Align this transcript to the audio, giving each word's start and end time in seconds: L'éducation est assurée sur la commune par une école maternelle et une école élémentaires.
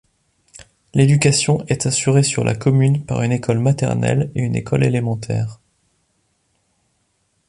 L'éducation 0.95 1.63
est 1.67 1.85
assurée 1.85 2.23
sur 2.23 2.43
la 2.43 2.55
commune 2.55 3.05
par 3.05 3.21
une 3.21 3.31
école 3.31 3.59
maternelle 3.59 4.31
et 4.33 4.41
une 4.41 4.55
école 4.55 4.83
élémentaires. 4.83 5.59